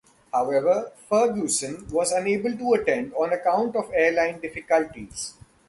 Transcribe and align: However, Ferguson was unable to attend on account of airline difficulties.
However, 0.33 0.91
Ferguson 1.07 1.85
was 1.91 2.11
unable 2.11 2.57
to 2.57 2.73
attend 2.73 3.13
on 3.13 3.33
account 3.33 3.75
of 3.75 3.91
airline 3.93 4.41
difficulties. 4.41 5.35